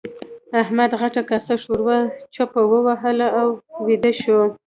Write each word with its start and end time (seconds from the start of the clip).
احمد 0.61 0.91
غټه 1.01 1.21
کاسه 1.29 1.53
ښوروا 1.63 1.99
څپه 2.33 2.61
وهله 2.85 3.27
او 3.39 3.47
ويده 3.85 4.11
شو. 4.21 4.39